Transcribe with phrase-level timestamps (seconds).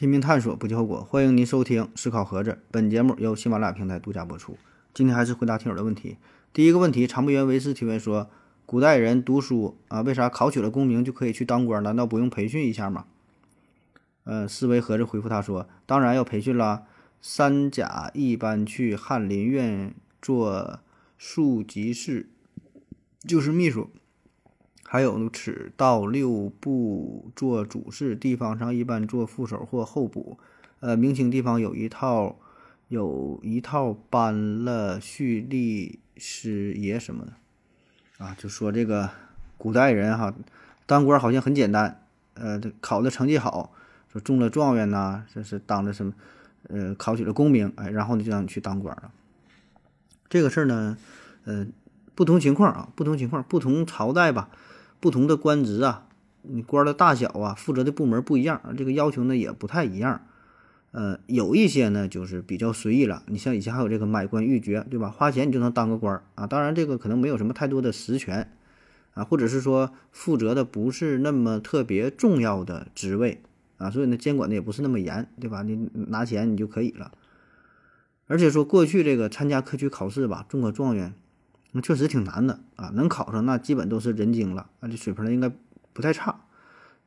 [0.00, 1.04] 拼命探索，不计后果。
[1.04, 4.56] 欢迎您收听《思考盒子》，本节目由喜马拉雅平台独家播出。
[4.94, 6.16] 今天还是回答听友的问题。
[6.54, 8.30] 第一个问题，常不言维斯提问说：
[8.64, 11.82] 古代人读书啊，为啥考取了功名就可以去当官？
[11.82, 13.04] 难道不用培训一下吗？
[14.24, 16.84] 呃，思维盒子回复他说：当然要培训啦。
[17.20, 20.80] 三甲一般去翰林院做
[21.18, 22.30] 庶吉士，
[23.28, 23.90] 就是秘书。
[24.92, 30.36] 还有此道六部做主事，地方上一般做副手或候补。
[30.80, 32.40] 呃，明清地方有一套，
[32.88, 37.34] 有一套搬了蓄力师爷什么的，
[38.18, 39.08] 啊，就说这个
[39.56, 40.34] 古代人哈，
[40.86, 42.02] 当官好像很简单，
[42.34, 43.72] 呃，考的成绩好，
[44.12, 46.12] 说中了状元呐，这是当了什么，
[46.68, 49.12] 呃，考取了功名，哎，然后呢就让你去当官了。
[50.28, 50.98] 这个事儿呢，
[51.44, 51.64] 呃，
[52.16, 54.50] 不同情况啊，不同情况，不同朝代吧。
[55.00, 56.06] 不同的官职啊，
[56.42, 60.20] 你官的大小啊，负责的部门不一样，这个要求呢也不太一样。
[60.92, 63.22] 呃，有一些呢就是比较随意了。
[63.26, 65.08] 你像以前还有这个买官鬻爵，对吧？
[65.08, 66.46] 花钱你就能当个官啊。
[66.46, 68.52] 当然这个可能没有什么太多的实权
[69.14, 73.40] 啊，或者是说负责的不是那么特别重要的职位
[73.78, 75.62] 啊，所以呢监管的也不是那么严，对吧？
[75.62, 77.12] 你拿钱你就可以了。
[78.26, 81.14] 而且说过去这个参加科举考试吧，中个状元。
[81.72, 85.50] 那确实挺难的啊，能考上那基本都是人精了啊，这水平应该
[85.92, 86.40] 不太差，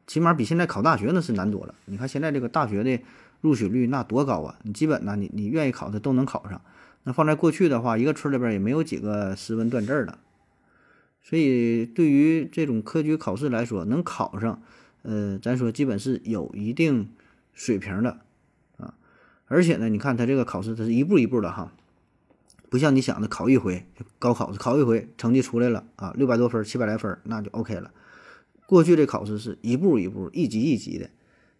[0.07, 1.75] 起码比现在考大学那是难多了。
[1.85, 3.03] 你看现在这个大学的
[3.41, 6.61] 录取率那多高啊，你基本呢你你愿意考的都能考上。
[7.03, 10.17] 那放在过去的话，一个村里边也没有几个识文断字的，
[11.21, 14.61] 所以对于这种科举考试来说，能考上，
[15.01, 17.09] 呃，咱说基本是有一定
[17.51, 18.21] 水平的
[18.77, 18.93] 啊。
[19.47, 21.73] 而且呢，你看他这个考试，他是一步一步的哈。
[22.73, 23.85] 不像你想的考一回，
[24.17, 27.91] 高考考一回成绩出来了啊，六百多分，七百来分，那就 OK 了。
[28.65, 31.07] 过去这考试是一步一步、一级一级的，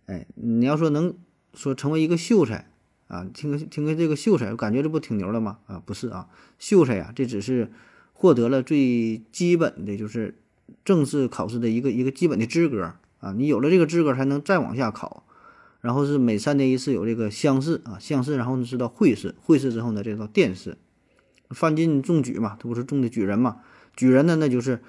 [0.07, 1.13] 哎，你要说能
[1.53, 2.71] 说成为一个秀才
[3.09, 5.59] 啊，听个听个这个秀才，感觉这不挺牛的吗？
[5.67, 7.71] 啊，不是啊，秀才呀，这只是
[8.13, 10.39] 获得了最基本的就是
[10.83, 15.27] 正式考试的一个一个基本的资格啊，你有了这个资格才能再往下考，
[15.79, 20.75] 然后是每三年一次有这个乡试啊，乡试，然后呢是到会试，会试之后呢这到殿试。
[21.53, 23.61] 范进中举嘛，他不是中的举人嘛？
[23.95, 24.81] 举人呢，那就是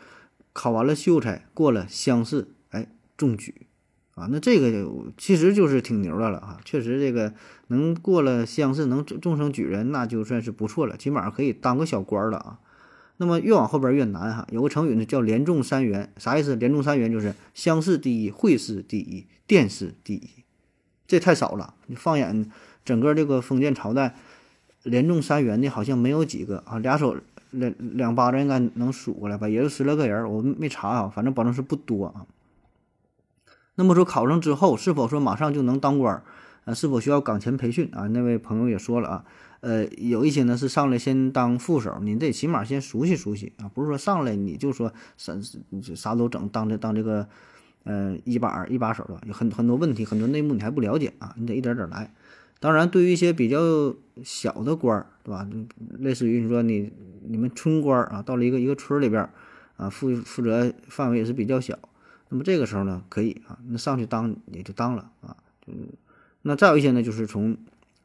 [0.53, 3.67] 考完了秀才，过了乡试，哎，中举
[4.15, 4.29] 啊。
[4.31, 4.89] 那这个
[5.19, 6.59] 其实就是挺牛的了啊。
[6.65, 7.35] 确实，这个
[7.69, 12.59] 能过了乡试，能终成举人，那就算是不错了，起码可以当个小官了啊。
[13.19, 14.47] 那么越往后边越难哈。
[14.51, 16.57] 有个成语呢，叫连中三元，啥意思？
[16.57, 20.29] 连中三元就是乡试第一，会试第一，殿试第一。
[21.07, 21.75] 这太少了。
[21.87, 22.51] 你放眼
[22.85, 24.17] 整个这个封建朝代。
[24.85, 27.17] 连中三元的好像没有几个啊，俩手
[27.51, 32.27] 两两巴掌应该能数过来吧，也就十来个人，我没查啊，反正保证是不多啊。
[33.77, 38.07] 那么说考上之后是否说马上就能当官儿是否需要岗前培训啊？
[38.09, 39.25] 那位朋友也说了啊，
[39.61, 45.35] 呃，有一些呢是上来先当副手，你得起码先熟悉熟悉啊，不是说上来你就说啥
[45.95, 47.27] 啥都整，当这当这个
[47.85, 52.13] 呃一把一把手的，有很很多问题很多内幕你还不了解啊，你得一点点来。
[52.61, 53.59] 当然，对于一些比较
[54.23, 55.47] 小的官儿，对吧？
[55.99, 56.93] 类似于你说你
[57.27, 59.31] 你们村官儿啊，到了一个一个村里边儿
[59.77, 61.79] 啊，负负责范围也是比较小。
[62.31, 65.37] 那么这个时候呢，可以啊，那上去当也就当了啊。
[65.67, 65.89] 嗯，
[66.43, 67.57] 那再有一些呢，就是从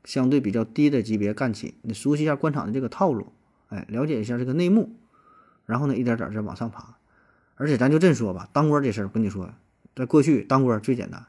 [0.03, 3.31] 相对比较低的级别干起，你熟悉一下官场的这个套路，
[3.69, 4.95] 哎，了解一下这个内幕，
[5.65, 6.97] 然后呢，一点点再往上爬。
[7.55, 9.49] 而且咱就这么说吧，当官这事儿，跟你说，
[9.95, 11.25] 在过去当官最简单，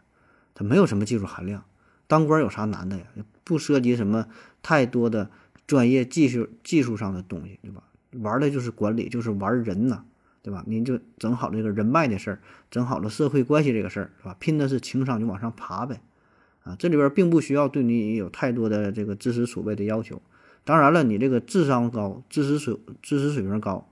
[0.55, 1.65] 它没有什么技术含量。
[2.11, 3.05] 当官有啥难的呀？
[3.45, 4.27] 不涉及什么
[4.63, 5.31] 太多的
[5.69, 7.85] 专业技术、技术上的东西，对吧？
[8.19, 10.03] 玩的就是管理，就是玩人呐，
[10.43, 10.65] 对吧？
[10.67, 14.35] 您就整好这个人脉的事儿，整好了社会关系这个事儿，是吧？
[14.41, 16.01] 拼的是情商，就往上爬呗。
[16.65, 20.21] 啊，这里边并不需要对你有太多的这个知识储备的要求。
[20.65, 23.89] 当然了，你这个智商高、知识水、知识水平高，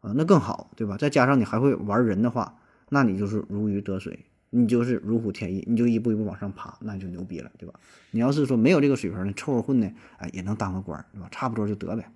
[0.00, 0.96] 啊，那更好，对吧？
[0.96, 2.56] 再加上你还会玩人的话，
[2.88, 4.24] 那你就是如鱼得水。
[4.54, 7.80] 你就是如虎添翼，你就一步一步往上爬，那就牛逼了，对吧？
[8.10, 11.28] 你要是说没有这个水平的，凑合混呢，哎，也能当个官，对吧？
[11.30, 12.12] 差不多就得呗。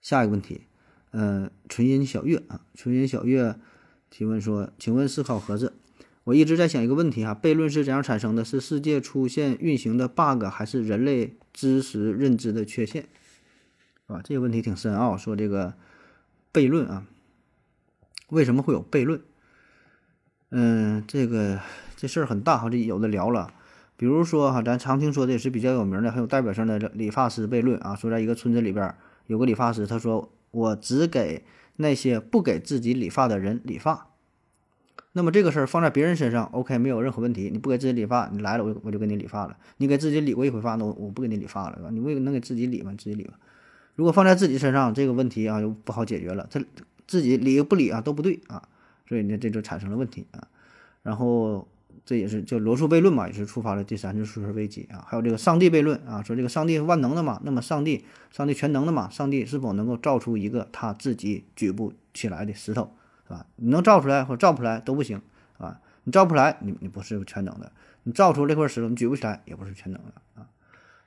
[0.00, 0.62] 下一个问题，
[1.12, 3.54] 呃，纯音小月啊，纯音小月
[4.10, 5.74] 提问说：“请问思考盒子，
[6.24, 8.44] 我一直在想一个问题哈，悖论是怎样产生的？
[8.44, 13.02] 是世界出现运行的 bug，还是人类知识认知的缺陷？
[14.08, 14.20] 是吧？
[14.24, 15.16] 这个问题挺深奥。
[15.16, 15.74] 说这个
[16.52, 17.06] 悖论啊，
[18.30, 19.22] 为什么会有悖论？”
[20.50, 21.60] 嗯，这个
[21.96, 23.52] 这事儿很大哈，这有的聊了。
[23.96, 27.94] 比如说哈，咱常听说的也是比较有名的、很有代表性的理发师悖论啊。
[27.96, 28.94] 说在一个村子里边
[29.26, 31.44] 有个理发师，他说：“我只给
[31.76, 34.08] 那些不给自己理发的人理发。”
[35.12, 37.48] 那么这个事儿放在别人身上，OK，没有任何问题。
[37.50, 39.56] 你不给自己理发，你来了，我我就给你理发了。
[39.78, 41.88] 你给自己理过一回发，那我我不给你理发了，是吧？
[41.90, 42.92] 你为能给自己理吗？
[42.98, 43.32] 自己理吧。
[43.94, 46.46] 如果放在自己身上，这个问题啊就不好解决了。
[46.50, 46.62] 他
[47.06, 48.68] 自己理不理啊都不对啊，
[49.08, 50.48] 所以呢这就产生了问题啊。
[51.02, 51.66] 然后
[52.04, 55.04] 这也是叫罗素悖论嘛，也是触发了第三次数学危机啊。
[55.08, 62.92] 还有这个上帝悖论啊，说这个上帝是万能的嘛，那么上帝上帝全能的嘛，上帝是否能够造出一个他自己举不起来的石头？
[63.26, 63.44] 是吧？
[63.56, 65.20] 你能造出来或造不出来都不行，
[65.58, 67.72] 啊，你造不出来，你你不是全能的；
[68.04, 70.46] 你造出这块石头，你举不起来，也不是全能的啊。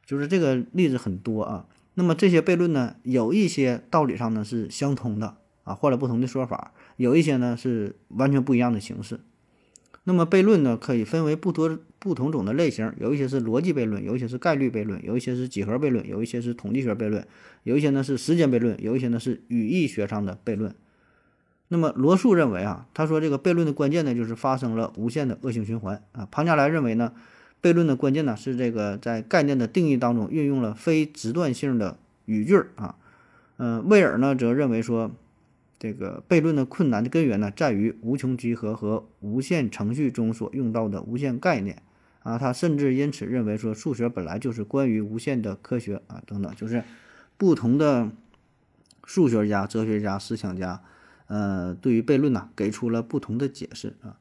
[0.05, 1.65] 就是这个例子很多啊。
[1.93, 9.21] 那么这些悖论呢，有一些道理上呢是相通的啊，换了不同的说法；有一些呢是完全不一样的形式。
[10.03, 17.25] 那么悖论呢，可以分为不多不同种的类型，有一些是逻辑悖论，有一些是概率悖论，有一些是几何悖论，有一些是统计学悖论，
[17.63, 20.75] 有一些呢是时间悖论，有一些呢是语义学上的悖论。
[21.69, 26.27] 那么罗素认为啊，他说这个悖论的关键呢，就是发生了无限的恶性循环啊。
[26.29, 27.13] 庞加莱认为呢，
[27.61, 32.95] 悖论的关键呢是这个在概念的定义当中运用了非直断性的语句啊。
[33.57, 35.11] 嗯，威尔呢则认为说，
[35.79, 41.81] 这个悖论的困难的根源呢在于无穷集合和无限程序中所用到的无限概念
[42.21, 42.37] 啊。
[42.37, 46.83] 他甚至因此认为说，数学本来就是关于无限的科学啊等等，就是
[47.37, 48.11] 不同的
[49.05, 50.81] 数学家、哲学家、思想家。
[51.27, 54.17] 呃，对于悖论呢，给出了不同的解释啊。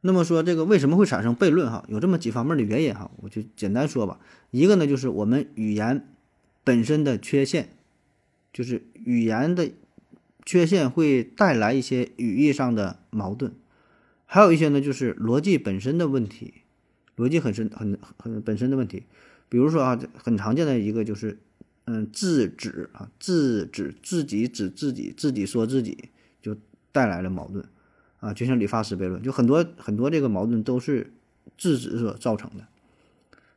[0.00, 1.84] 那么说这个为什么会产生悖论哈？
[1.88, 4.20] 有这么几方面的原因哈，我就简单说吧。
[4.50, 6.08] 一个呢，就是我们语言
[6.62, 7.70] 本身的缺陷，
[8.52, 9.70] 就是语言的
[10.48, 13.52] 缺陷会带来一些语义上的矛盾。
[14.24, 16.62] 还有一些呢，就是逻辑本身的问题，
[17.18, 19.02] 逻辑很深很很本身的问题。
[19.50, 21.38] 比如说啊，很常见的一个就是。
[21.90, 26.10] 嗯，自指啊，自指自己指自己，自己说自己，
[26.42, 26.54] 就
[26.92, 27.64] 带来了矛盾
[28.20, 31.10] 啊，就像理发师悖论，就很多很多这个矛盾都是
[31.56, 32.66] 自指所造成的。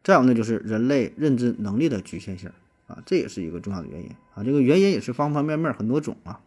[0.02, 2.50] 再有呢，就是人类认知能力的局限性
[2.88, 6.40] 啊，这也是一个重要的原因啊，这个原因也是方方面面很多种啊。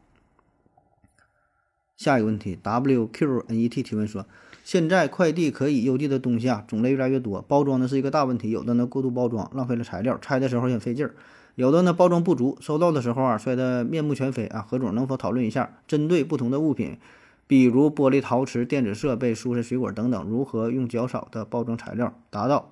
[2.05, 4.27] 下一个问题，WQNET 提问说，
[4.63, 11.15] 现在快递可以邮寄的东西啊，种类越来越多，包装呢是一个大问题，有的呢过度包装，浪费了材料，拆的时候也费劲儿。
[11.55, 14.67] 有的呢包装不足，收到的时候啊摔得面目全非啊。
[14.69, 16.99] 何总能否讨论一下，针对不同的物品，
[17.47, 22.71] 比如玻璃、陶瓷、电子设备、蔬菜、水果等等，如何用较少的包装材料达到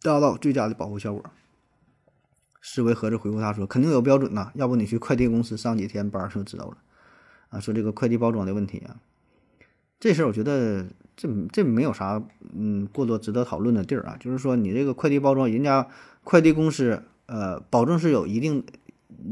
[0.00, 1.22] 达到最佳的保护效果？
[2.62, 6.78] 思维盒子回复他说：“肯定有标准呐，要不你去快递公司上几天班就知道了。”
[7.50, 8.96] 啊，说这个快递包装的问题啊，
[10.00, 12.22] 这事儿我觉得这这没有啥
[12.54, 15.88] 嗯过多值得讨论的地儿啊，就是说你这个快递包装，人家。
[16.28, 18.64] 快递公司，呃，保证是有一定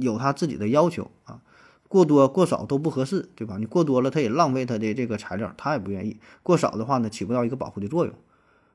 [0.01, 1.43] 有他自己的要求啊，
[1.89, 3.57] 过多过少都不合适，对吧？
[3.59, 8.15] 你过多了，他也浪费他的这个材料，他也不愿意；过少的话呢，起不到一个保护的作用。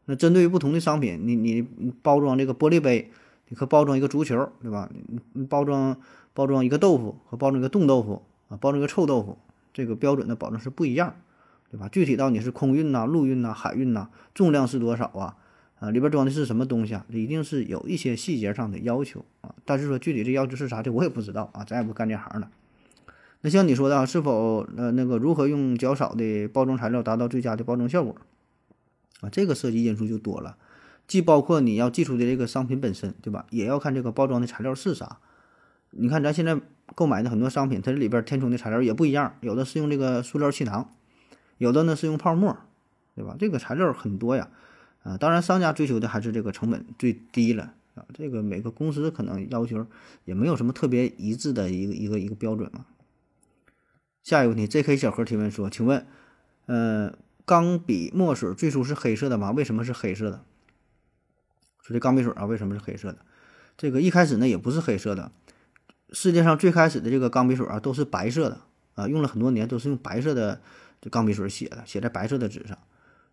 [0.04, 1.66] 那针对于不同的商品，你你
[2.02, 3.10] 包装这个玻璃杯，
[3.48, 4.90] 你可包装一个足球，对吧？
[5.48, 5.96] 包装
[6.34, 9.38] 包装一个豆腐和包装一个冻豆腐啊，包装个臭豆腐，
[9.74, 11.16] 这个标准的保证是不一样，
[11.72, 11.88] 对吧？
[11.88, 15.38] 具体到你是空运呐、陆运呐、海运呐，重量是多少啊？
[15.80, 17.06] 啊，里边装的是什么东西啊？
[17.10, 22.50] 一定是有一些细节上的要求啊，但是说具体这要求是啥的，我也不知道啊，咱也不干这行的。
[23.42, 28.16] 那像你说的啊，是否呃那个如何用较少的包装材料达到最佳的包装效果
[29.22, 29.30] 啊？
[29.32, 30.58] 这个涉及因素就多了，
[31.08, 33.46] 既包括你要寄出的这个商品本身，对吧？
[33.52, 35.20] 也要看这个包装的材料是啥。
[35.92, 36.60] 你看咱现在
[36.96, 40.94] 购买的很多商品，它这里边填充的材料也不一样，有的是用这个塑料气囊，
[41.58, 42.58] 有的呢是用泡沫，
[43.16, 43.36] 对吧？
[43.40, 44.50] 这个材料很多呀。
[45.04, 48.04] 啊，当然，商家追求的还是这个成本最低了啊。
[48.14, 49.88] 这个每个公司可能要求
[50.26, 52.86] 也没有什么特别一致的一个一个一个标准嘛。
[54.22, 54.98] 下一个问题，J.K.
[54.98, 56.06] 小何提问说：“请问，
[56.66, 57.14] 呃，
[57.46, 59.52] 钢笔墨水最初是黑色的吗？
[59.52, 60.44] 为什么是黑色的？
[61.82, 63.20] 说这钢笔水啊，为什么是黑色的？
[63.78, 65.32] 这个一开始呢也不是黑色的，
[66.12, 68.62] 世界上最开始的这个钢笔水啊都是白色的
[68.96, 70.62] 啊，用了很多年都是用白色的
[71.02, 72.78] 这钢笔水写的，写在白色的纸上。”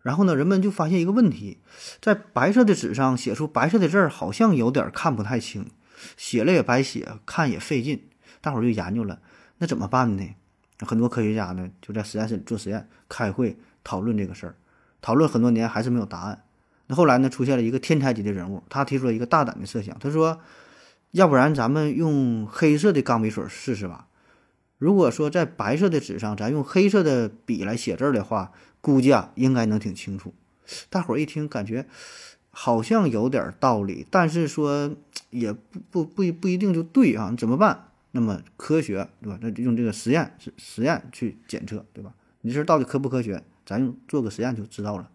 [0.03, 1.57] 然后呢，人们就发现一个问题，
[1.99, 5.69] 在白色的纸上写出白色的字儿，好像有点看不太清，
[6.15, 8.03] 写了也白写，看也费劲。
[8.39, 9.19] 大伙儿就研究了，
[9.57, 10.23] 那怎么办呢？
[10.79, 14.55] 很多科学家呢就在实验室做实验，开会讨论这个事儿，
[15.01, 16.43] 讨论很多年还是没有答案。
[16.85, 20.39] 那后来呢，出现了一个天才级的人物，他提出了一个大胆的设想，他说
[21.11, 24.07] ：“要不然咱们用黑色的钢笔水试试吧？
[24.77, 30.33] 如果说在白色的纸上，咱用黑色的笔来写字的话。”估计啊应该能挺清楚，
[30.89, 31.87] 大伙儿一听感觉
[32.51, 34.95] 好像有点道理，但是说
[35.29, 37.33] 也不不不不一定就对啊？
[37.37, 37.89] 怎么办？
[38.11, 39.37] 那么科学对吧？
[39.41, 42.13] 那就用这个实验实实验去检测对吧？
[42.41, 43.43] 你这到底科不科学？
[43.65, 45.09] 咱用做个实验就知道了。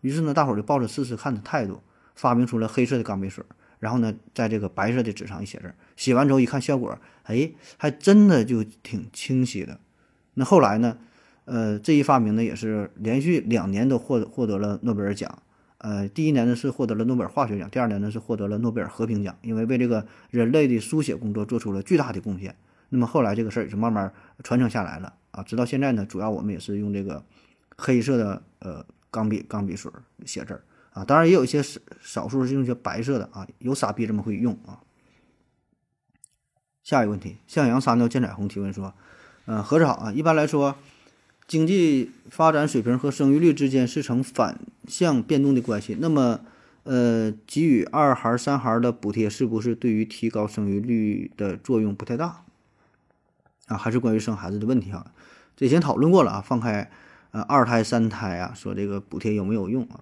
[0.00, 1.80] 于是呢，大伙儿就抱着试试看的态度，
[2.16, 3.44] 发明出了黑色的钢笔水。
[3.82, 9.80] 然后呢，在这个白色的纸上一写字，写完之后一看效果，哎，还真的就挺清晰的。
[10.34, 10.96] 那后来呢，
[11.46, 15.42] 呃，这一发明呢也是连续两年都获获得了诺贝尔奖。
[15.78, 22.54] 呃，第一年呢是获得了诺贝尔化学奖，第二年呢是获得了诺贝尔和平奖，因为为这个人类的书写工作做出了巨大的贡献。
[22.90, 24.12] 那么后来这个事儿也就慢慢
[24.44, 27.20] 传承下来了啊，直到现在呢，主要我们也是用这个
[27.76, 29.90] 黑色的呃钢笔钢笔水
[30.24, 30.62] 写字儿。
[30.92, 34.80] 啊，当然也有一些少少数是用些白色的啊，有傻逼这么会用啊。
[36.82, 38.92] 下一个问题，向阳撒尿见彩虹提问说，
[39.46, 40.12] 嗯，何子好啊。
[40.12, 40.76] 一般来说，
[41.46, 44.58] 经济发展水平和生育率之间是呈反
[44.88, 45.96] 向变动的关系。
[46.00, 46.40] 那么，
[46.82, 52.42] 呃，给予二孩、三孩的补贴是不是对于提高生育率的作用不太大？
[53.68, 55.12] 啊，还是关于生孩子的问题啊？
[55.56, 56.90] 这先讨论过了啊，放开
[57.30, 60.00] 呃二胎、三胎啊，说这个补贴有没有用啊？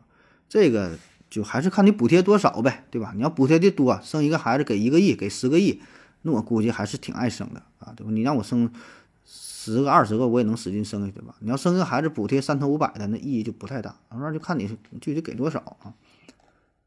[0.51, 0.99] 这个
[1.31, 3.13] 就还是看你补贴多少呗，对吧？
[3.15, 5.81] 你要补贴的多，生一个孩子给一个亿，给十个亿，
[6.23, 8.11] 那我估计还是挺爱生的啊，对吧？
[8.11, 8.69] 你让我生
[9.25, 11.37] 十个、二十个，我也能使劲生下去吧？
[11.39, 13.95] 你要生一个孩子补贴三头五百的，那意义就不太大。
[14.11, 15.95] 那就看你具体给多少啊。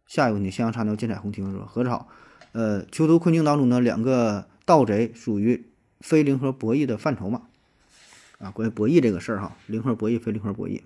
[0.06, 2.10] 下一个问题，向阳插牛见彩虹提问说：何好？
[2.52, 5.66] 呃，囚徒困境当中呢，两个盗贼属于
[6.02, 7.44] 非零和博弈的范畴嘛？
[8.40, 10.82] 啊，关于博弈这个事儿哈，零和博弈，非零和博弈。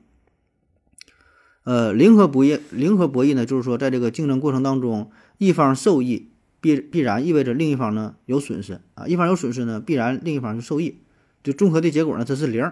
[1.67, 6.29] 呃，零和博弈，零和博弈呢，就是说，在这个竞争过程当中，一方受益
[6.61, 10.99] 必必然意味着另一方呢有损失啊，一方有损失呢，必然另一方就受益，
[11.43, 12.71] 就综合的结果呢，它是零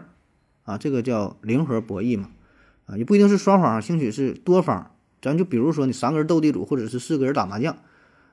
[0.63, 2.29] 啊，这个叫零和博弈嘛
[2.85, 7.75] 啊，也不一定是双方，兴许是多方，咱就比如说你三个人斗地主，或者是四个人打麻将，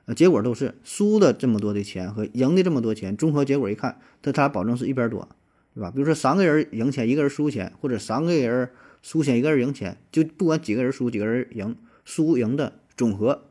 [0.05, 5.27] 呃，结果都是输的这么多的钱和赢的这么多钱，综合结果一看，他他俩保证是一边多，
[5.75, 5.91] 对吧？
[5.91, 8.69] 比如说三个人赢钱，一个人输钱，或者三个人。
[9.03, 13.49] 输钱一个人赢钱，就不管几个人输几个人赢，输赢的总和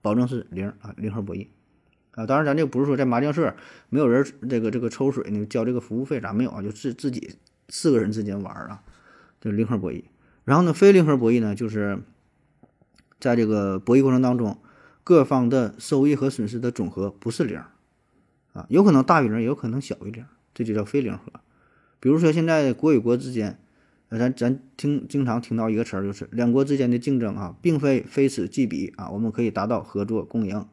[0.00, 1.48] 保证是零啊，零和博弈
[2.12, 2.24] 啊。
[2.26, 3.54] 当然，咱这不是说在麻将社
[3.90, 6.62] 没有人这个这个抽水呢，交这个服务费咱没有啊？
[6.62, 7.36] 就是自己
[7.68, 8.82] 四个人之间玩啊，
[9.42, 10.04] 这零和博弈。
[10.44, 11.98] 然后呢，非零和博弈呢，就是
[13.20, 14.58] 在这个博弈过程当中，
[15.04, 17.60] 各方的收益和损失的总和不是零
[18.54, 21.24] 啊，有可能大于零，有可能小于零，这就叫非零和。
[22.00, 23.58] 比如说现在国与国之间。
[24.10, 30.64] 咱咱听经常听到一个词儿，就是两国之间的竞争啊，并非非此即彼啊，我们可以达到合作共赢。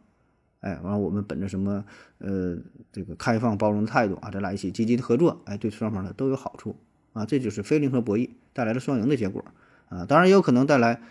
[0.59, 1.83] 哎，完了我们本着什么
[2.19, 2.55] 呃
[2.91, 6.75] 这个开放包容的态度啊，咱俩一起积极的合作，哎，对双方呢都有好处
[7.13, 9.43] 啊，这就是非零和博弈带来了双赢的结果
[9.89, 11.01] 啊，当然也有可能带来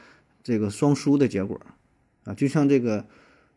[0.45, 1.61] 这个双输的结果
[2.23, 3.07] 啊，就像这个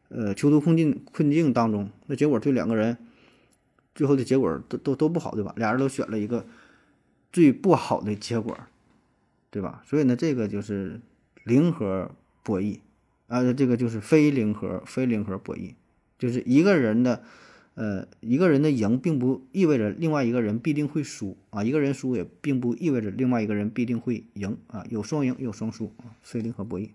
[0.10, 2.98] 呃囚徒困境困境当中，那结果对两个人
[3.93, 5.53] 最后的结果都都都不好，对吧？
[5.58, 6.43] 俩人都选了一个。
[7.34, 8.56] 最不好的结果，
[9.50, 9.84] 对吧？
[9.86, 11.02] 所以呢，这个就是
[11.44, 12.12] 零和
[12.44, 12.80] 博弈
[13.28, 15.74] 啊，这个就是非零和非零和博弈，
[16.20, 17.24] 就是一个人的，
[17.74, 26.92] 呃，一个人的赢，并不意味着另外一个人必定会输啊，一个人输也并不意味着另外一个人必定会赢啊，有双赢有双输啊，非零和博弈。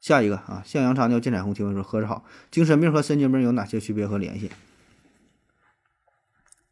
[0.00, 2.24] 下一个啊，向阳茶尿见彩虹提问说：何着好？
[2.52, 4.50] 精神病和神经病有哪些区别和联系？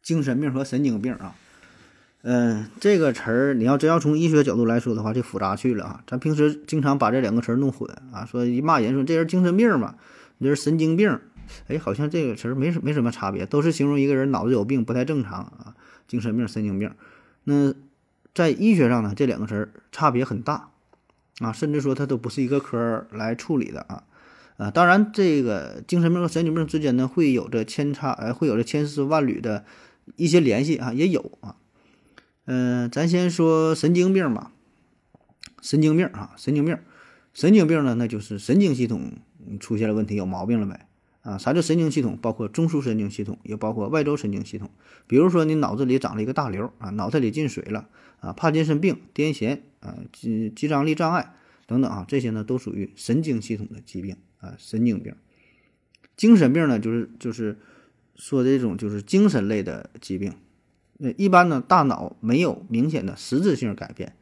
[0.01, 1.35] 精神病和神经病啊。
[2.25, 6.03] 嗯，这个词儿你要真要从医学角度来说的话，就复杂去了啊。
[6.07, 9.95] 咱平时经常把这两个词儿弄混啊，说一骂人说这人精神病嘛，
[10.37, 11.19] 你这是神经病，
[11.67, 15.75] 哎，好像这个词儿没什没什么差别，都是形容一个人脑子有病，不太正常啊。
[16.07, 16.91] 精神病、神经病，
[17.43, 17.73] 那
[18.33, 20.69] 在医学上呢，这两个词儿差别很大
[21.39, 24.03] 啊，甚至说它都不是一个科来处理的啊。
[24.55, 29.65] 啊，当然这个精神病和神经病之间呢，会有着千差，呃，会有着千丝万缕的
[30.15, 31.55] 一些联系啊，也有啊。
[32.45, 34.51] 嗯，咱先说神经病吧。
[35.61, 36.77] 神经病啊，神经病，
[37.33, 39.13] 神经病呢，那就是神经系统
[39.61, 40.87] 出现了问题，有毛病了呗。
[41.21, 42.17] 啊，啥叫神经系统？
[42.21, 44.69] 包括中枢神经系统，也包括外周神经系统。
[45.07, 47.87] 比如说，你脑子里长了一个大瘤啊，脑袋里进水了
[48.19, 51.33] 啊，帕金森病、癫痫啊、肌肌张力障碍
[51.65, 55.15] 等等啊，这些呢都属于神经系统的疾病啊，神经病。
[56.17, 57.57] 精神病呢，就是就是
[58.17, 60.33] 说这种就是精神类的疾病。
[61.11, 64.15] 一般呢，大脑没有明显的实质性改变，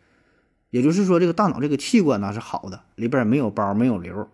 [0.70, 4.28] 也就是说，这个大脑这个器官呢是好的，里边没有包，没有瘤，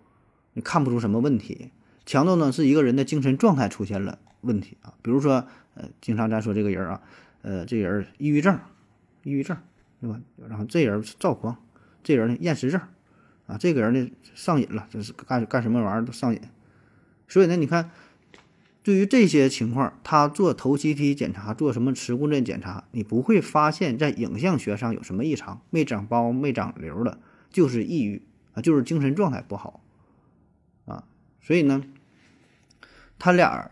[0.54, 1.72] 你看不出什么问题。
[2.06, 7.02] 强度呢是一个人的精神状态出现了问题啊，比如说，呃，经常咱说这个人啊，
[7.42, 8.58] 呃，这人抑郁症，
[9.24, 9.58] 抑郁症，
[10.00, 10.20] 对吧？
[10.48, 11.58] 然后这人躁狂，
[12.04, 12.80] 这人呢厌食症，
[13.48, 16.40] 啊，这个人呢上瘾了，就是干干什么玩意儿都上瘾。
[17.28, 17.92] 所以呢，你看。
[18.88, 28.22] 对于这些情况，他做头 CT 检查，做什么磁共振检查，你不会发现，在影像学上有什么异常，没长包、没长瘤的，就是抑郁
[28.54, 29.82] 啊，就是精神状态不好
[30.86, 31.04] 啊。
[31.42, 31.84] 所以呢，
[33.20, 33.72] 他俩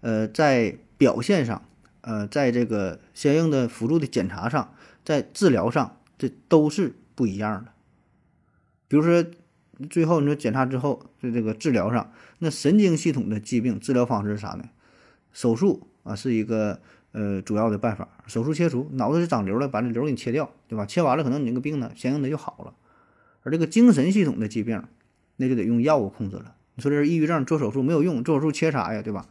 [0.00, 1.60] 呃在表现上，
[2.00, 4.72] 呃，在这个相应的辅助的检查上，
[5.04, 7.72] 在治疗上，这都是不一样的。
[8.88, 9.22] 比如说，
[9.84, 12.12] 最后你说检查之后，在这个治疗上。
[12.38, 14.64] 那神经系统的疾病治疗方式是啥呢？
[15.32, 16.80] 手术啊，是一个
[17.12, 18.08] 呃主要的办法。
[18.26, 20.84] 手术切除，脑子里长瘤了，把这瘤给你切掉，对吧？
[20.86, 22.74] 切完了，可能你这个病呢，相应的就好了。
[23.42, 24.82] 而这个精神系统的疾病，
[25.36, 26.54] 那就得用药物控制了。
[26.74, 29.26] 你说这是抑郁症，做手术没有用，做手术切啥呀，对吧？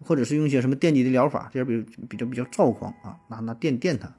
[0.00, 4.12] 或者是用一些什么电击的疗法，这人比比较比较躁狂啊，拿拿电电他。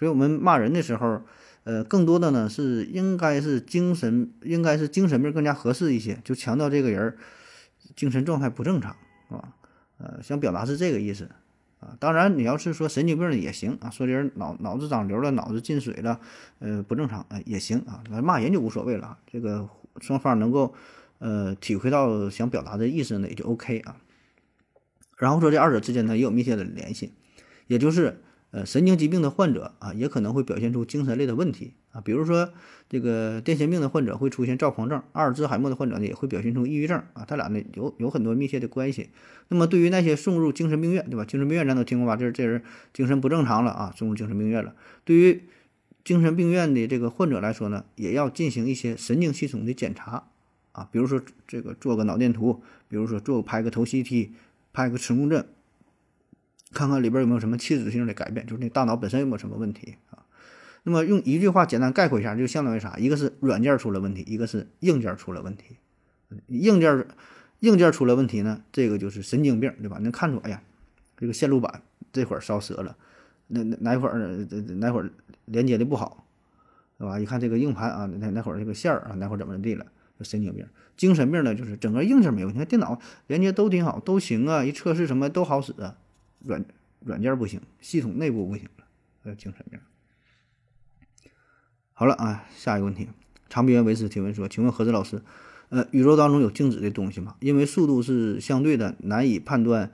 [0.00, 1.22] 所以我们骂人的时候。
[1.62, 7.18] 呃，更多的呢是应该是精神，应该是精神病更加合适一些，就强调这个人
[7.94, 8.96] 精神状态不正常，
[9.28, 9.54] 是吧？
[9.98, 11.28] 呃，想表达是这个意思
[11.80, 11.94] 啊。
[12.00, 16.18] 当然，你要是说神经病也行啊，说这人脑脑子长瘤了，脑子进水了，
[16.60, 18.02] 呃，不正常，呃，也行啊。
[18.08, 19.68] 那骂人就无所谓了，这个
[20.00, 20.74] 双方能够
[21.18, 23.96] 呃体会到想表达的意思呢，也就 OK 啊。
[25.18, 27.12] 然后说这二者之间呢也有密切的联系，
[27.66, 28.22] 也就是。
[28.52, 32.52] 呃，神经疾病的患者啊，也可能会表现出精神类的问题啊，比如说
[32.88, 39.10] 这个癫痫病的患者会出现躁狂症，阿尔兹海默的患者呢也会表现出抑郁症啊，他俩呢有有很多密切的关系。
[39.48, 41.24] 那么对于那些送入精神病院，对吧？
[41.24, 42.16] 精神病院咱都听过吧？
[42.16, 44.74] 这这人精神不正常了啊，送入精神病院了。
[45.04, 45.42] 对于
[46.02, 50.24] 精神病院的这个患者来说呢，也要进行一些神经系统的检查
[50.72, 54.30] 啊，比如说这个做个脑电图，比如说做拍个头 CT，
[54.72, 55.46] 拍个磁共振。
[56.72, 60.24] 看看里边有没有什么器质性的改变，就是那大脑本身有没有什么问题啊？
[60.84, 62.96] 那么用一句话简单概括一下，就相当于啥？
[62.96, 65.76] 一个是软件出了问题，一个是硬件出了问题。
[66.46, 67.06] 硬件
[67.58, 69.98] 硬件出了问题呢，这个就是神经病，对吧？
[70.00, 70.62] 能看出，哎呀，
[71.16, 72.96] 这个线路板这会儿烧折了，
[73.48, 74.46] 那哪哪会儿
[74.78, 75.10] 哪会儿
[75.44, 76.24] 连接的不好，
[76.98, 77.18] 对吧？
[77.18, 79.84] 一看这个硬盘啊，哪哪会儿这个线儿啊，哪会儿怎么地了？
[80.22, 80.66] 神经病。
[80.96, 85.74] 精神病呢，就是整个硬件没问题，电脑连接都挺好，都行啊，一测试什么都好使。
[86.40, 86.64] 软
[87.00, 88.84] 软件不行，系统内部不行了，
[89.24, 89.78] 呃，精神病。
[91.92, 93.08] 好了啊，下一个问题，
[93.48, 95.22] 长臂猿维斯提问说：“请问何子老师，
[95.68, 97.36] 呃，宇宙当中有静止的东西吗？
[97.40, 99.92] 因为速度是相对的，难以判断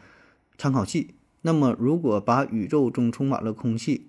[0.56, 1.14] 参考系。
[1.42, 4.08] 那么，如果把宇宙中充满了空气，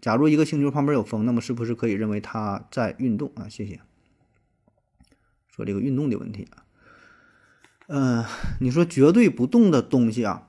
[0.00, 3.80] 假如一个星球旁边有风，那么是不是可以认为它在运动啊？”谢谢。
[5.50, 6.64] 说这个运动的问题啊，
[7.86, 8.24] 嗯，
[8.60, 10.47] 你说绝对不动的东西啊？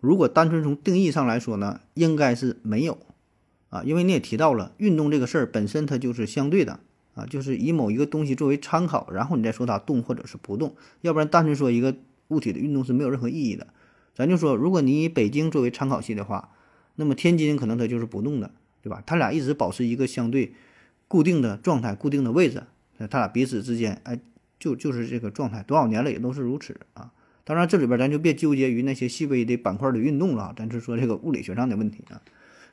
[0.00, 2.98] 如果单纯从定义上来说呢，应该是没有，
[3.70, 6.80] 啊，因为你也提到了运动这个事儿本身它就是相对的，
[7.14, 11.96] 啊，就是以某一个东西作为参考，然后你再说它动或者是不动，要不然单纯说一个
[12.28, 13.66] 物体的运动是没有任何意义的。
[14.14, 16.50] 咱就说，如果你以北京作为参考系的话，
[16.96, 18.50] 那么天津可能它就是不动的，
[18.82, 19.02] 对吧？
[19.06, 20.52] 它俩一直保持一个相对
[21.06, 22.64] 固定的状态、固定的位置，
[23.10, 24.18] 它俩彼此之间，哎，
[24.58, 27.12] 就就是这个状态，多少年了也都是如此啊。
[27.48, 32.20] 当然，这里边咱就别纠结于那些细微的板块的运动了，咱就说这个物理学上的问题啊。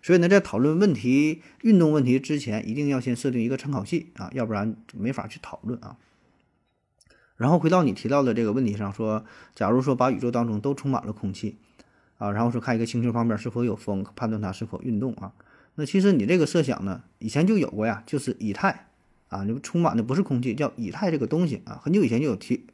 [0.01, 5.95] 所以呢，在讨论问题、运动问题之前，一定要先设定一个参考系啊，要不然没法去讨论啊。
[7.37, 9.23] 然后回到你提到的这个问题上，说，
[9.55, 11.55] 假如说把宇宙当中都充满了空气
[12.17, 15.31] 啊，然后说看一个星球旁边是否有风，判断它是否运动啊。
[15.75, 18.87] 那其实你这个设想呢，以前就有过呀，就是以太
[19.29, 22.67] 啊，你充满的不是空气，叫以太这个东西啊，很久以前就有提。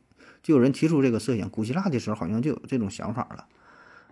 [0.44, 3.46] 就有人提出这个设想，古希腊的时候好像就有这种想法了，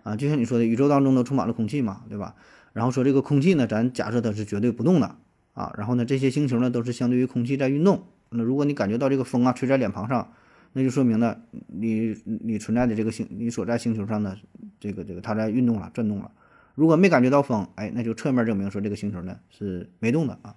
[0.02, 2.34] 啊，就像你说的，宇宙当中都充满了空气嘛，对吧？
[2.72, 5.16] 然后说这个空气呢，咱假设它是绝对不动的
[5.54, 8.04] 啊，然后呢，这些星球呢都是相对于空气在运动。
[8.28, 10.32] 那如果你感觉到这个风啊吹在脸庞上，
[10.72, 14.38] 那就说明呢，你你存在的这个星，你所在星球上的
[14.78, 16.30] 这个这个它在运动了，转动了。
[16.76, 20.54] 如果没感觉到风，哎，那就侧面证明说这个星球呢是没动的啊。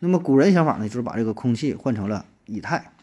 [0.00, 2.93] 那么古人想法呢，就是把这个空气换成了以太。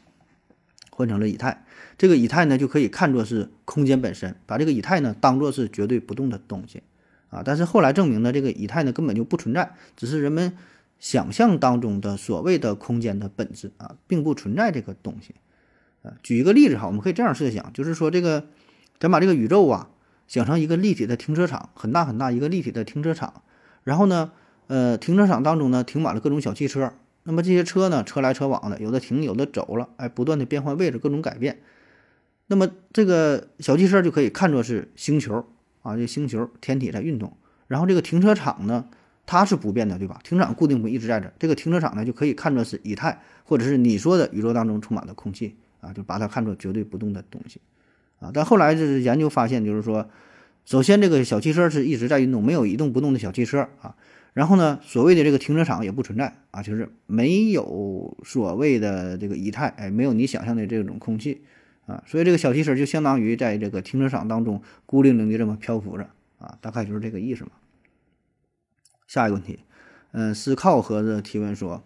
[1.01, 1.65] 换成了以太，
[1.97, 6.83] 这个以太呢就可以看作是空间本身，把这个以太呢当做是绝对不动的东西
[7.31, 7.41] 啊。
[7.43, 10.55] 但是后来证明呢，这个以太呢根本就不存在，只是人们
[10.99, 15.33] 想象当中的所谓的空间的本质啊，并不存在这个东西
[16.03, 16.13] 啊。
[16.21, 18.45] 举一个例子哈，我们可以这样设想，就是说这个
[18.99, 19.89] 咱把这个宇宙啊
[20.27, 23.41] 想成一个立体的停车场，很大很大一个立体的停车场，
[23.83, 24.31] 然后呢，
[24.67, 26.93] 呃，停车场当中呢停满了各种小汽车。
[27.23, 31.59] 那么这些车呢，车来车往的，有的停，有的走了，哎，不断的变换位置，各种改变。
[32.47, 35.45] 那么这个小汽车就可以看作是星球
[35.83, 37.37] 啊，这星球天体在运动。
[37.67, 38.89] 然后这个停车场呢，
[39.25, 40.19] 它是不变的，对吧？
[40.23, 41.31] 停车场固定不一直在这。
[41.39, 47.61] 这个停车场呢，就可以看作是以太，或者是你说的宇宙当中充满了空气啊，就把它看作绝对不动的东西
[48.19, 48.31] 啊。
[48.33, 50.09] 但后来就是研究发现，就是说，
[50.65, 53.95] 首先这个小汽车是一直在运动，没有一动不动的小汽车啊。
[54.33, 61.41] 然后呢，所谓的这个停车场也不存在啊，就是没有所谓的这个仪态，哎，没有你想象的这种空气
[61.85, 62.03] 啊。
[62.07, 67.51] 所以这个小汽车就相当于在这个停车场当中孤零零的这么漂浮着啊，大概就是这个意思嘛。
[69.07, 69.59] 下一个问题，
[70.11, 71.83] 嗯，思考盒子提问说。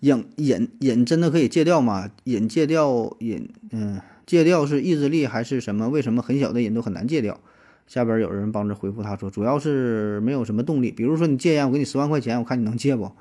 [0.00, 2.10] 瘾瘾瘾真的可以戒掉吗？
[2.24, 5.88] 瘾戒掉瘾，嗯，戒掉是意志力还是什么？
[5.88, 7.40] 为什么很小的瘾都很难戒掉？
[7.86, 10.90] 下边有人帮着回复他说，主要是没有什么动力。
[10.90, 13.12] 比如说你戒烟，我给你十万块钱，我看你能戒不？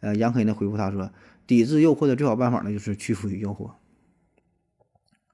[0.00, 1.10] 呃，杨黑呢回复他说，
[1.46, 3.72] 抵制诱惑的最好办法呢就是屈服于诱惑。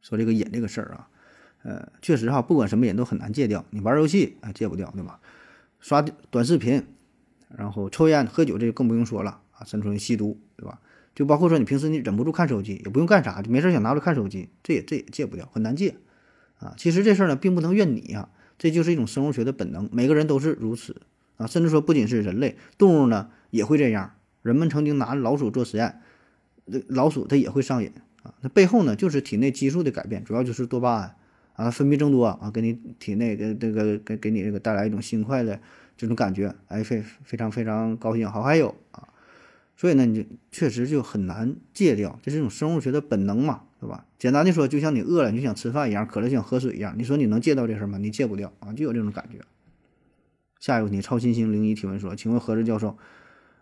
[0.01, 1.09] 说这个瘾这个事儿啊，
[1.63, 3.65] 呃，确实哈，不管什么瘾都很难戒掉。
[3.71, 5.21] 你玩游戏啊戒不掉对吧？
[5.81, 6.85] 刷短视频，
[7.57, 10.81] 然后抽烟喝酒这就更不用说了啊，甚至于吸毒对吧？
[11.15, 15.97] 就包括说你平时你忍不住看手机，也不用干啥，就没事想拿出来看手机，这也这也戒不掉，很难戒
[16.59, 16.75] 啊。
[16.79, 18.29] 其实这事儿呢，并不能怨你呀，
[18.63, 21.03] 这就是一种生物学的本能，每个人都是如此
[21.37, 21.49] 啊。
[21.49, 24.13] 甚至说不仅是人类，动物呢也会这样。
[24.41, 26.01] 人们曾经拿老鼠做实验，
[26.67, 27.91] 那老鼠它也会上瘾
[28.23, 28.33] 啊。
[28.41, 31.17] 那背后呢，就是体内激素的改变，主要就是多巴胺
[31.55, 35.59] 啊分泌增多啊，给你体内的这个给给你这个带来一种新快的
[35.97, 38.31] 这种感觉，哎非非常非常高兴。
[38.31, 39.09] 好还有啊。
[39.77, 44.05] 所以呢，你就确实就很难戒掉，这是一种生物学的本能嘛，对吧？
[44.19, 46.95] 简单的说，就像你饿了你就想吃饭一样，渴了想喝水一样。
[46.97, 47.99] 你说你能戒掉这事吗？
[47.99, 49.39] 你戒不掉啊，就有这种感觉。
[50.61, 52.97] 下一个问题，超新星零一提问说：“请问何志教授，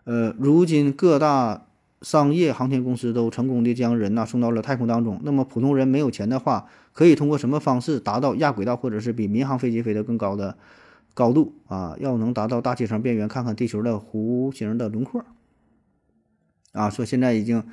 [0.03, 1.65] 呃，如今各大
[2.03, 10.55] 商业航天公司都成功的将人呐送到了太空当中，那么普通人没有钱的话，可以通过什么方式达到亚轨道或者是比民航飞机飞得更高的
[11.15, 11.95] 高度啊？
[11.99, 15.25] 要能达到大气层边缘，看看地球的弧形的轮廓。”
[16.71, 17.63] 啊，说现在已经，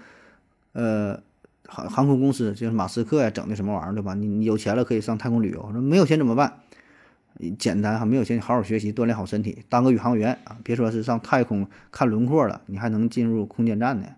[0.73, 1.23] 呃，
[1.67, 4.15] 航航空公司就是马斯克呀，整的什么玩意儿对吧？
[4.15, 6.61] 你你有钱了可以上太空旅游，说没有钱怎么办？
[7.57, 10.59] 简单哈，没有钱你好好学习，锻炼好身体，当个宇航员啊！
[10.65, 14.09] 别说是上太空看轮廓了，你还能进入空间站呢。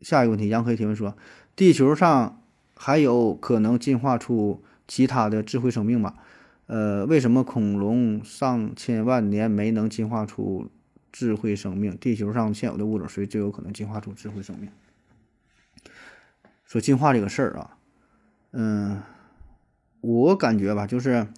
[0.00, 1.14] 下一个问题，杨可以提问说，
[1.54, 2.40] 地球上
[2.74, 6.14] 还有可能进化出其他的智慧生命吗？
[6.66, 10.70] 呃，为什么恐龙上千万年没能进化出？
[11.12, 14.70] 智慧生命，地球上现有的物种谁最有可能进化出智慧生命？
[16.64, 17.76] 说进化这个事儿啊，
[18.52, 19.02] 嗯，
[20.00, 21.28] 我感觉吧，就是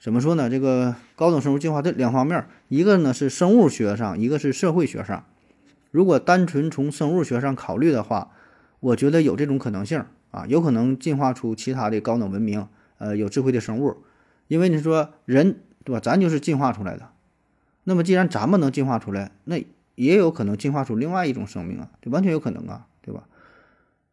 [0.00, 0.48] 怎么说呢？
[0.48, 5.24] 这个高等生物进化这两方面，一个呢是生物学上，一个是社会学上。
[5.90, 8.30] 如果单纯从生物学上考虑的话，
[8.80, 12.66] 我觉得有这种可能性啊，有可能进化出其他的高等文明，
[12.98, 13.98] 呃，有智慧的生物。
[14.48, 16.00] 因为你说人对吧？
[16.00, 17.11] 咱就是进化出来的。
[17.84, 19.56] 那么，既然咱们能进化出来，那
[19.96, 23.24] 也有可能进化出另外一种生命啊，这完全有可能啊，对吧？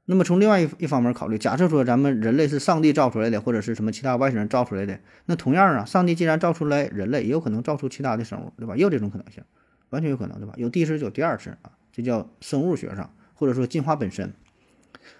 [0.05, 8.75] 那么从另外一一方面考虑，假设说咱们人类是上帝造出来的，或者是什么其他外星人造出来的，那同样啊，上帝既然造出来人类，也有可能造出其他的生物，对吧？
[8.75, 9.43] 也有这种可能性，
[9.91, 10.53] 完全有可能，对吧？
[10.57, 14.33] 有第一次就有第二次啊，这叫生物学上或者说进化本身。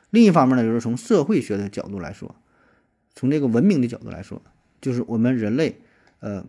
[0.10, 2.36] 另一方面呢，就是从社会学的角度来说，
[3.14, 4.42] 从这个文明的角度来说，
[4.82, 5.80] 就是我们人类，
[6.20, 6.44] 呃。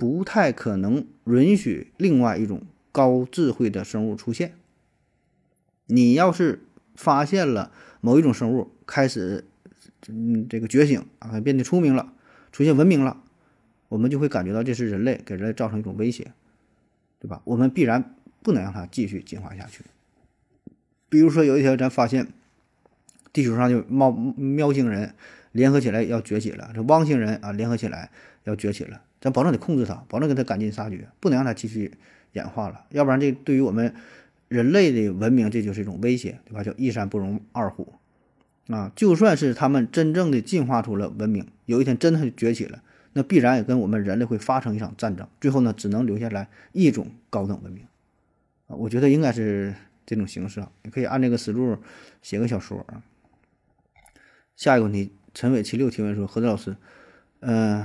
[0.00, 4.54] 不太可能允许另外一种高智慧的生物出现。
[5.84, 9.44] 你要是发现了某一种生物开始，
[10.08, 12.14] 嗯，这个觉醒啊，变得聪明了，
[12.50, 13.22] 出现文明了，
[13.90, 16.32] 我们就会感觉到这是人类给人类造成一种威胁，
[17.18, 17.42] 对吧？
[17.44, 19.84] 我们必然不能让它继续进化下去。
[21.10, 22.28] 比如说有一天咱发现
[23.34, 25.14] 地球上就猫喵星人
[25.52, 28.10] 联合起来要崛起了，这汪星人啊联合起来
[28.44, 29.02] 要崛起了。
[29.20, 31.92] 咱保证得控制它，保证给它赶尽杀绝，不能让它继续
[32.32, 33.94] 演化了，要不然这对于我们
[34.48, 36.62] 人类的文明，这就是一种威胁，对吧？
[36.62, 37.92] 叫一山不容二虎
[38.68, 38.90] 啊！
[38.96, 47.84] 就算是他们真正的进化出了文明，有一天真的崛起了，那必然也跟我们人类会发生一场战争，最后呢，只能留下来一种高等文明
[48.68, 48.76] 啊！
[48.76, 49.74] 我觉得应该是
[50.06, 51.76] 这种形式啊，你可以按这个思路
[52.22, 53.02] 写个小说啊。
[54.56, 56.76] 下一个问题，陈伟七六提问说：何子老师，
[57.40, 57.84] 嗯。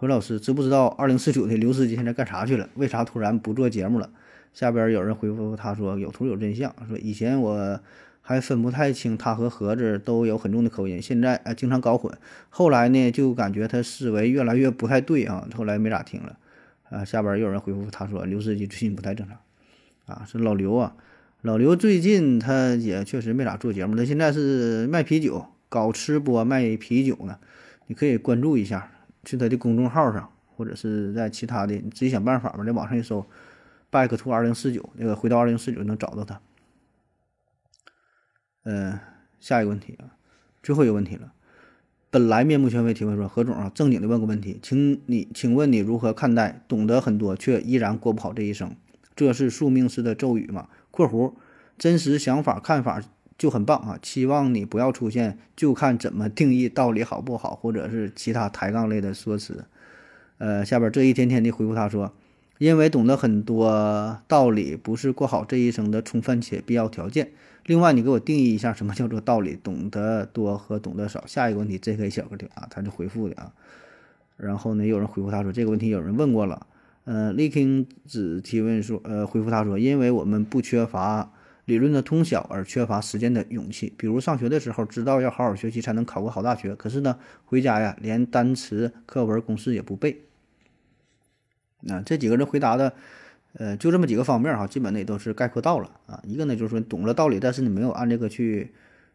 [0.00, 2.68] 何老师，知不知道二零四九的刘司机现在干啥去了？
[2.76, 4.08] 为啥突然不做节目了？
[4.54, 7.80] 下边有人回复他说：“有图有真相。”说以前我
[8.20, 12.16] 还分不太清他和盒子都有很重的口音，现在啊经常搞混。
[12.48, 16.38] 后来呢就感觉他思维越来越不太对啊，后来没咋听了。
[16.90, 19.36] 啊，下边又有人回复他说：“刘司机最近不太正常。”
[20.06, 20.94] 啊，是老刘啊，
[21.42, 27.38] 老刘最近他也确实没咋做节目，他现在是卖啤酒，搞吃播卖啤酒呢，
[27.88, 28.92] 你可以关注一下。
[29.28, 33.26] 去他的公众号上，或者是在其他的，你自己想办法吧，在网上一搜
[33.90, 36.40] ，back to 二零四九，那个回到二零四九能找到他。
[38.64, 38.98] 嗯，
[39.38, 40.16] 下一个问题啊，
[40.62, 41.34] 最后一个问题了，
[42.08, 48.74] 本来面目全非提问说何总啊，正经的问个问题，请你请问你如何看待懂得很多却依然过不好这一生？
[49.14, 51.34] 这是宿命式的咒语吗？（括弧
[51.76, 53.02] 真实想法看法
[53.38, 59.64] 就很棒啊，期望你不要出现就看怎么定义道理好不好，或者是其他抬杠类的说辞。）
[60.36, 62.12] 呃，下边这一天天的回复他说。
[62.58, 67.30] 因为懂得很多道理，不是过好这一生的充分且必要条件。
[67.66, 69.56] 另外，你给我定义一下什么叫做道理？
[69.62, 71.24] 懂得多和懂得少。
[71.28, 72.10] 下一个问题，J.K.
[72.10, 73.52] 小个的啊，他就回复的啊。
[74.36, 76.66] 然后呢，有人回复他说这个问题有人问过了。
[77.04, 81.30] 呃，立听只提问说，呃，回复他说，因为我们不缺乏
[81.68, 83.92] 理论的通晓，而缺乏实践的勇气。
[83.98, 90.22] 比如上学的时候知道要好好学习才能考个好大学，可是呢，回家呀，连单词、课文、公式也不背。
[91.86, 92.94] 啊，这几个人回答的，
[93.52, 96.18] 呃，就这么几个方面哈，基本的也都是概括到了啊。
[96.24, 98.72] 一个呢，就是说懂了道理，但是你没有按这个去，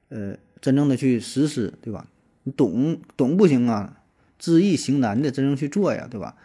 [0.09, 2.05] 呃，真正的去实施，对吧？
[2.43, 3.97] 你懂懂不行啊，
[4.37, 6.35] 知易行难的，真正去做呀，对吧？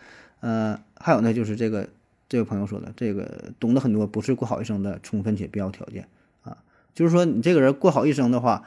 [0.40, 1.90] 呃，还有呢，就是这个
[2.28, 6.06] 这位朋友说的，这个懂得很多不是过好一生的充分且必要条件
[6.42, 6.58] 啊。
[6.94, 8.64] 就是说你这个人过好一生的话，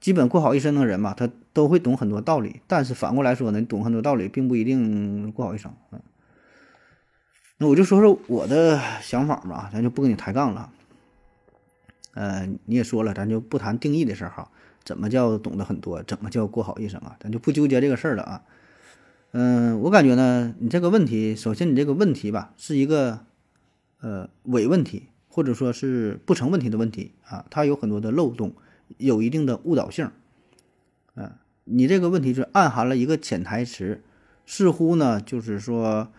[0.00, 6.00] 基本过好一生的人吧，他都会懂很多道理，但是反过来说呢，你懂很多道理并不一定过好一生啊。
[7.58, 10.70] 那我就说说我的想法吧，咱就不跟你抬杠了。
[12.14, 14.50] 呃，你也说了，咱就不谈定义的事儿哈。
[14.82, 16.02] 怎么叫懂得很多？
[16.02, 17.16] 怎么叫过好一生啊？
[17.20, 18.42] 咱就不纠结这个事儿了啊。
[19.36, 23.18] 嗯，我感觉呢，你这个问题，首先你这个问题吧，是一个
[24.00, 27.44] 呃伪问题，或者说是不成问题的问题啊。
[27.50, 28.52] 它有很多的漏洞，
[28.98, 30.08] 有一定的误导性。
[31.16, 31.32] 嗯，
[31.64, 34.02] 你这个问题是暗含了一个潜台词，
[34.46, 36.12] 似乎呢就是说。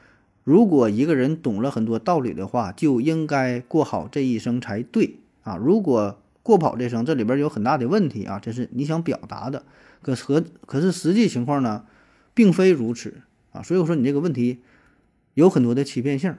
[0.43, 5.58] 如果一个人懂了很多道理的话，就应该过好这一生才对啊！
[5.58, 8.38] 如果过不好这生，这里边有很大的问题啊！
[8.39, 9.63] 这是你想表达的，
[10.04, 11.86] 可和可是实际情况呢，
[12.35, 13.21] 并非如此
[13.51, 13.63] 啊！
[13.63, 14.59] 所以我说你这个问题
[15.33, 16.35] 有很多的欺骗性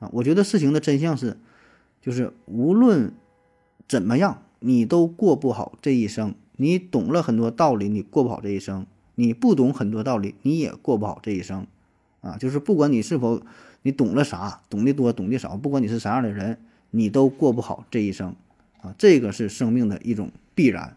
[0.00, 0.10] 啊！
[0.14, 1.36] 我觉得事情的真相是，
[2.00, 3.12] 就是无论
[3.86, 6.34] 怎么样，你都过不好这一生。
[6.56, 11.66] 你懂了很多道理，你过不好这一生；你不懂很多道理，你也过不好这一生。
[12.22, 13.42] 啊，就是不管你是否
[13.82, 16.58] 你懂了啥，懂得多，懂得少，不管你是啥样的人，
[16.90, 18.34] 你都过不好这一生，
[18.80, 20.96] 啊，这个是生命的一种必然，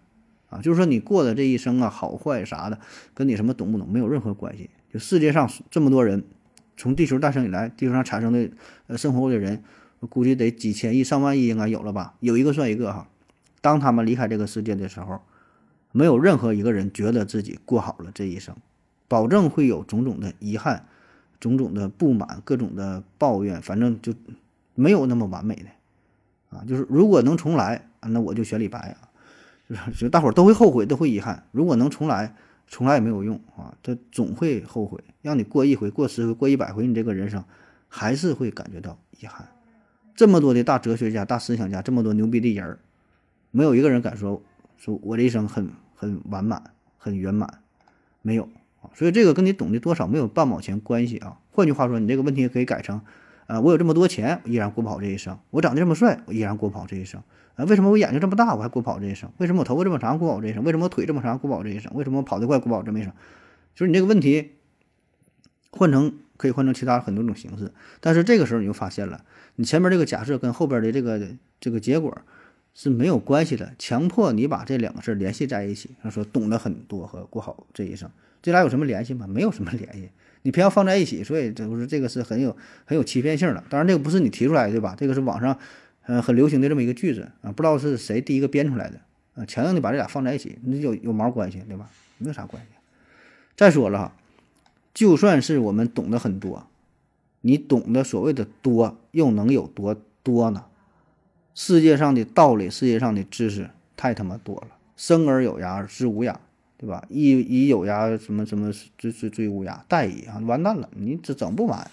[0.49, 2.79] 啊，就是说你过的这一生啊，好坏啥的，
[3.13, 4.69] 跟你什么懂不懂没有任何关系。
[4.91, 6.23] 就世界上这么多人，
[6.75, 8.49] 从地球诞生以来，地球上产生的
[8.87, 9.63] 呃生活过的人，
[10.09, 13.07] 估计得几千亿、上万亿应该有了吧，有一个算一个哈。
[13.61, 15.21] 当他们离开这个世界的时候，
[15.91, 18.55] 没有任何一个人觉得自己过好了这一生，
[19.07, 20.85] 保证会有种种的遗憾。
[21.39, 24.13] 种种的不满，各种的抱怨，反正就
[24.75, 26.65] 没有那么完美的啊。
[26.67, 29.07] 就是如果能重来啊，那我就选李白啊。
[29.97, 31.43] 就大伙儿都会后悔，都会遗憾。
[31.51, 32.35] 如果能重来，
[32.67, 35.03] 重来也没有用啊，他总会后悔。
[35.21, 37.43] 让你过一回，过十回，过一百回，你这个人生
[37.87, 39.47] 还是会感觉到遗憾。
[40.15, 42.79] 这么多的大哲学家、大思想家，这么多牛逼的人儿，
[43.51, 44.41] 没有一个人敢说
[44.77, 47.59] 说我这一生很很完满、很圆满，
[48.21, 48.49] 没有。
[48.93, 51.37] 所以这个跟你懂得多少没有半毛钱关系啊！
[51.51, 53.01] 换句话说，你这个问题可以改成：
[53.49, 57.19] 啊，我有这么多钱，依然过不好这一生；我长得这么帅，我依然过不好这一生。
[57.55, 59.27] 啊，为什么我眼睛这么大，我还过不好这一生？
[59.39, 60.63] 为什么我头发这么长，过不好这一生？
[60.63, 61.91] 为什么我腿这么长，过不好这一生？
[61.95, 63.11] 为什么我跑得快，过不好这么一生？
[63.73, 64.51] 就是你这个问题，
[65.71, 71.19] 换成可以换成其他很多种形式，但是这个时候你就发现了，你前面这个假设跟后边的这个
[71.59, 72.15] 这个结果
[72.75, 75.95] 是没有关系的，强迫你把这两个事联系在一起。
[76.03, 78.11] 他说懂得很多和过好这一生。
[78.41, 79.25] 这俩有什么联系吗？
[79.27, 83.63] 没有什么联系，你偏要放在一起，所以这不是这个是很有很有欺骗性的。
[83.69, 84.95] 当然，这个不是你提出来的，对吧？
[84.97, 85.57] 这个是网上
[86.05, 88.99] 呃很流行的这么一个句子啊，不知道是谁第一个编出来的
[89.35, 91.89] 啊，强硬的把这俩放在一起，那有有毛关系，对吧？
[92.17, 92.69] 没有啥关系。
[93.55, 94.13] 再说了，
[94.93, 96.67] 就算是我们懂得很多，
[97.41, 100.65] 你懂得所谓的多，又能有多多呢？
[101.53, 106.35] 世界上的道理，世界上的知识太他妈多了，生而有涯，而知无涯。
[106.81, 107.05] 对吧？
[107.09, 110.39] 一一有涯什么什么追追追无涯，殆矣啊！
[110.45, 111.91] 完蛋了，你这整不完。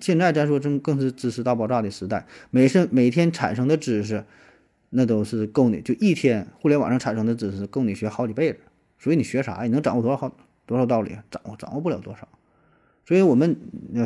[0.00, 4.24] 现在再说这更是知识大爆炸的时代，每是每天产生的知识，
[4.90, 8.60] 那都是够你就一天互联网上产生的知识够你学好几辈子。
[9.00, 9.64] 所以你学啥？
[9.64, 10.32] 你能掌握多少好
[10.64, 11.16] 多少道理？
[11.28, 12.28] 掌握掌握不了多少。
[13.04, 13.56] 所以我们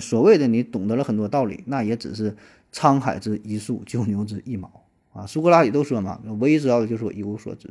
[0.00, 2.34] 所谓的你懂得了很多道理，那也只是
[2.72, 5.26] 沧海之一粟，九牛之一毛啊！
[5.26, 7.68] 苏格拉底都说嘛，唯一知道的就是我一无所知。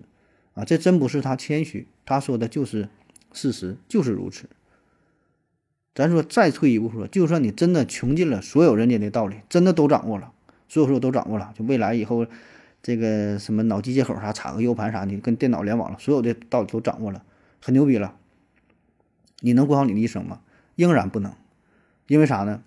[0.58, 2.90] 啊，这真不是他谦虚，他说的就是
[3.32, 4.50] 事实，就是如此。
[5.94, 10.32] 咱说再退一步说，就算你真的穷尽了所有人间的道理，真的都掌握了，
[10.68, 12.26] 所有说都掌握了，就未来以后
[12.82, 17.24] 这个什么脑机接口啥，插个 U 盘啥的，跟电脑联网了，所有的道理都掌握了，
[17.62, 18.16] 很牛逼了。
[19.42, 20.42] 你能过好你的一生吗？
[20.76, 21.34] 仍然不能，
[22.08, 22.64] 因为啥呢？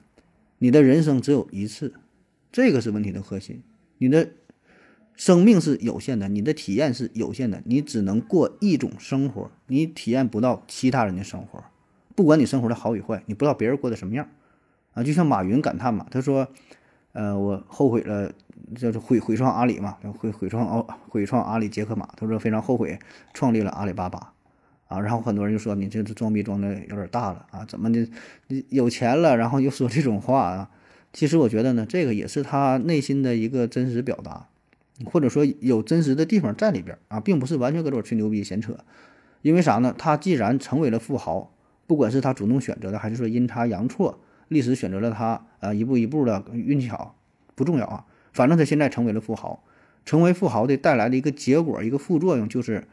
[0.59, 1.94] 你的人生只有一次，
[2.53, 3.62] 这个是问题的核心。
[3.98, 4.31] 你的
[5.20, 11.62] 生命是有限的，你的体验是有限的，你只能过一种生活，你体验不到其他人的生活。
[12.16, 14.26] 不管你生活的好与坏，你不知道别人过得什么样
[14.94, 15.02] 啊。
[15.02, 16.48] 就像马云感叹嘛，他说
[17.12, 18.33] ：“呃，我后悔了，
[18.74, 22.09] 就是毁毁创阿里嘛，毁毁创奥毁创阿里杰克马。
[22.16, 22.98] 他说非常后悔
[23.35, 24.33] 创立了阿里巴巴。”
[24.88, 28.09] 啊，然后很多人就说你这装逼装的有点大了啊，怎么的？
[28.46, 30.70] 你有钱了，然后又说这种话啊？
[31.12, 34.46] 其实我觉得呢，这个也是他内心的一个真实表达，
[35.04, 38.76] 或者说有真实的地方在里边啊，并不是完全搁这吹牛逼闲扯。
[39.42, 39.94] 因为啥呢？
[39.96, 41.52] 他既然成为了富豪，
[41.86, 47.16] 不管是他主动选择的，还是说阴差阳错，历史选择了他，啊，一步一步的运气好，
[47.54, 48.06] 不重要啊。
[48.32, 49.64] 反正他现在成为了富豪，
[50.04, 52.84] 成为富豪的带来的一个结果，一个副作用就是。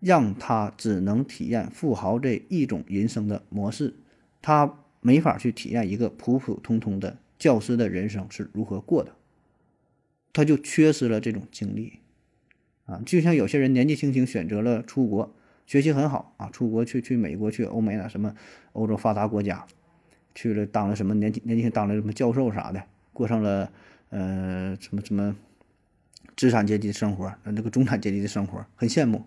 [0.00, 3.94] 让他只能体验富豪这一种人生的模式，
[4.42, 9.12] 他没法去体验一个普普通通的教师的人生是如何过的，
[10.34, 12.00] 他就缺失了这种经历，
[12.84, 18.34] 啊，就像有些人年纪轻轻选择了出国学习很好啊，出国去去美国去欧美啊什么
[18.72, 19.64] 欧洲发达国家，
[20.34, 23.70] 去了当了什么年纪年轻当了什么教授啥的，过上了
[24.10, 25.34] 呃什么什么
[26.36, 29.24] 资产阶级的生活，那个中产阶级的生活，很羡慕。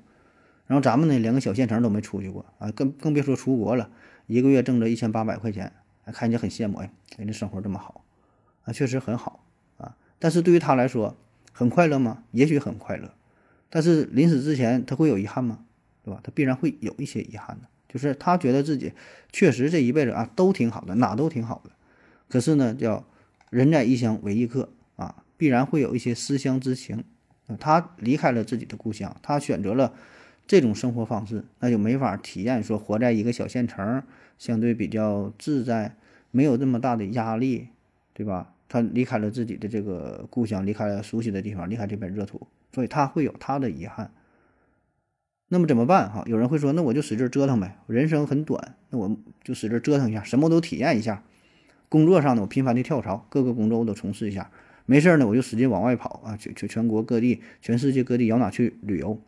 [0.68, 3.90] 然后咱们呢，连个小县城都没出去过啊，更更别说出国了。
[4.26, 5.72] 一个月挣着一千八百块钱，
[6.08, 8.04] 看人家很羡慕，哎，人家生活这么好，
[8.66, 9.47] 啊，确实很好。
[10.20, 11.16] 但是对于他来说，
[11.52, 12.24] 很快乐吗？
[12.32, 13.14] 也许很快乐，
[13.70, 15.60] 但是临死之前他会有遗憾吗？
[16.04, 16.20] 对吧？
[16.24, 18.94] 他必然会有一些遗憾的，就是他觉得自己
[19.32, 21.72] 确实这一辈子啊都挺好的，哪都挺好的。
[22.30, 23.06] 可是呢，叫
[23.50, 27.04] 人在异乡为异客啊，必然会有一些思乡之情。
[27.60, 29.94] 他离开了自己的故乡，他选择了。
[30.50, 34.02] 这种生活方式，那就没法体验说活在一个小县城，
[34.38, 35.98] 相对比较自在，
[36.32, 37.68] 没有这么大的压力，
[38.14, 38.54] 对吧？
[38.70, 44.12] 他离开了自己的这个故乡，离开了熟悉的地方，离开这片热土，所以他会有他的遗憾。
[45.50, 46.12] 那么怎么办？
[46.12, 51.24] 哈，有人会说，那我就使劲折腾呗，人生很短，那我就使劲折腾一下，什么都体验一下。
[51.88, 54.52] 工作上呢，我频繁的跳槽，各个工作我都从事一下。
[54.86, 59.22] 没事呢，我就使劲往外跑啊，去去全国各地、全世界各地，摇哪去旅游。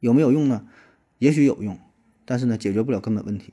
[0.00, 0.66] 有没有用呢？
[1.18, 1.78] 也许有用，
[2.24, 3.52] 但是呢，解决不了根本问题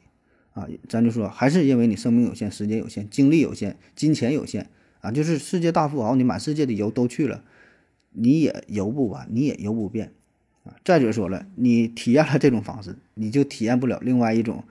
[0.53, 0.67] 啊！
[0.87, 4.69] 咱就说，还是因为你生命有限、时间有限、精力有限、金钱有限
[5.01, 5.11] 啊！
[5.11, 7.43] 就是世界大富豪，你满世界的游都去了，
[8.11, 10.11] 你也游不完，你也游不遍
[10.63, 10.75] 啊！
[10.85, 14.63] 再者说了，你体验了这种方式，你就体验不了另外一种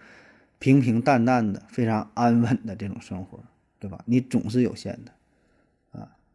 [0.59, 3.40] 平平淡淡的、非常安稳的这种生活，
[3.81, 4.03] 对吧？
[4.07, 5.12] 你总是有限的。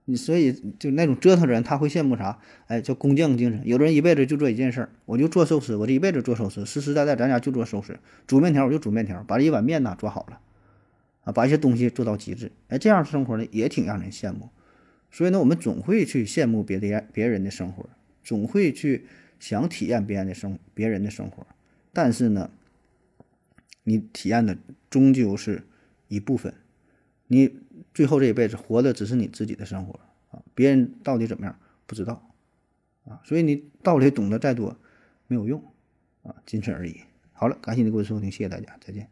[0.09, 2.39] 你所以就那种折腾人，他会羡慕啥？
[2.67, 3.61] 哎，叫工匠精神。
[3.65, 10.39] 有的人一辈子就做一件事儿，我就做寿司，我这一辈子做寿司，实实在在咱家就做寿司，煮面条我就煮面条，把这一碗面呐做好了，
[11.25, 12.53] 啊，把一些东西做到极致。
[12.69, 14.47] 哎，这样生活呢也挺让人羡慕。
[15.11, 17.89] 所以呢，我们总会去羡慕别的别人的生活，
[18.23, 19.05] 总会去
[19.41, 21.45] 想体验别人的生别人的生活。
[21.91, 22.49] 但是呢，
[23.83, 24.57] 你体验的
[24.89, 25.63] 终究是
[26.07, 26.53] 一部分，
[27.27, 27.51] 你。
[27.97, 32.29] 最后这一辈子活的只是你自己的生活啊，别人到底怎么样不知道
[33.05, 34.77] 啊，所以你道理懂得再多
[35.25, 35.59] 没有用
[36.21, 37.01] 啊，仅此而已。
[37.33, 39.09] 好了，感谢你的各位收听，谢谢大家，再见。